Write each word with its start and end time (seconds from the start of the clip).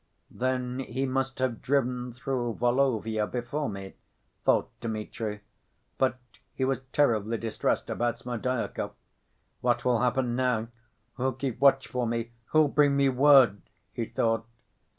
"Then 0.31 0.79
he 0.79 1.05
must 1.05 1.37
have 1.37 1.61
driven 1.61 2.11
through 2.11 2.55
Volovya 2.55 3.27
before 3.27 3.69
me," 3.69 3.93
thought 4.43 4.71
Dmitri, 4.79 5.41
but 5.99 6.17
he 6.55 6.65
was 6.65 6.81
terribly 6.85 7.37
distressed 7.37 7.87
about 7.87 8.17
Smerdyakov. 8.17 8.93
"What 9.59 9.85
will 9.85 9.99
happen 10.01 10.35
now? 10.35 10.69
Who'll 11.17 11.33
keep 11.33 11.61
watch 11.61 11.87
for 11.87 12.07
me? 12.07 12.31
Who'll 12.47 12.69
bring 12.69 12.97
me 12.97 13.09
word?" 13.09 13.61
he 13.93 14.05
thought. 14.05 14.47